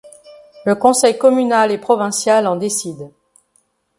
[0.65, 3.11] Le conseil communal et provincial en décide.